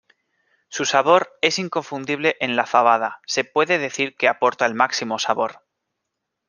[0.67, 5.61] Su sabor es inconfundible en la fabada, se puede decir que aporta el máximo sabor.